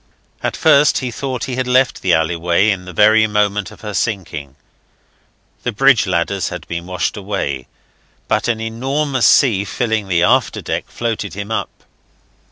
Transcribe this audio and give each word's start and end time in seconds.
At 0.41 0.57
first 0.57 0.97
he 0.97 1.11
thought 1.11 1.43
he 1.43 1.57
had 1.57 1.67
left 1.67 2.01
the 2.01 2.11
alleyway 2.15 2.71
in 2.71 2.85
the 2.85 2.91
very 2.91 3.27
moment 3.27 3.69
of 3.69 3.81
her 3.81 3.93
sinking. 3.93 4.55
The 5.61 5.71
bridge 5.71 6.07
ladders 6.07 6.49
had 6.49 6.67
been 6.67 6.87
washed 6.87 7.15
away, 7.15 7.67
but 8.27 8.47
an 8.47 8.59
enormous 8.59 9.27
sea 9.27 9.63
filling 9.63 10.07
the 10.07 10.23
after 10.23 10.59
deck 10.59 10.85
floated 10.87 11.35
him 11.35 11.51
up. 11.51 11.69